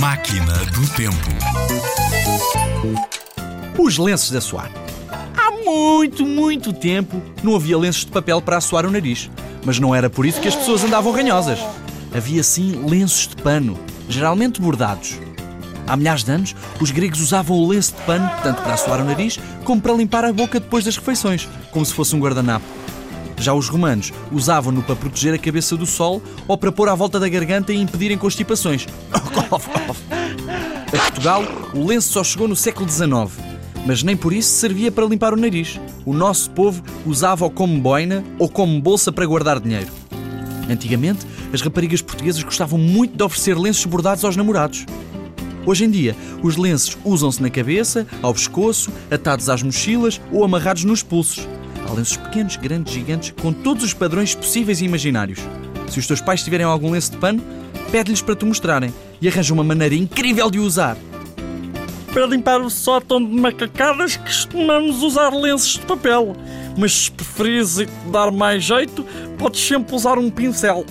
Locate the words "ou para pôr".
26.46-26.90